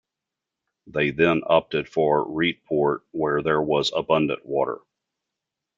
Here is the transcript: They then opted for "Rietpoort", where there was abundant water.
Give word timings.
They 0.87 1.11
then 1.11 1.43
opted 1.45 1.87
for 1.87 2.25
"Rietpoort", 2.25 3.01
where 3.11 3.43
there 3.43 3.61
was 3.61 3.91
abundant 3.95 4.43
water. 4.43 4.79